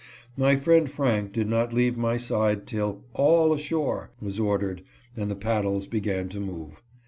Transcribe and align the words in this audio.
My 0.35 0.55
friend 0.55 0.89
Frank 0.89 1.31
did 1.31 1.47
not 1.47 1.73
leave 1.73 1.95
my 1.95 2.17
side 2.17 2.65
till" 2.65 3.03
all 3.13 3.53
ashore" 3.53 4.09
was 4.19 4.39
ordered 4.39 4.81
and 5.15 5.29
the 5.29 5.35
paddles 5.35 5.85
began 5.85 6.27
to 6.29 6.39
move. 6.39 6.81